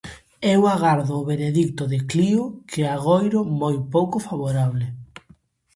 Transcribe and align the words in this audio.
Eu 0.53 0.61
agardo 0.75 1.11
o 1.19 1.27
veredicto 1.29 1.83
de 1.93 1.99
Clío, 2.09 2.43
que 2.69 2.81
agoiro 2.95 3.39
moi 3.61 3.75
pouco 3.95 4.17
favorable. 4.27 4.85